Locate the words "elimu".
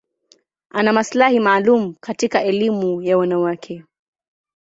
2.43-3.01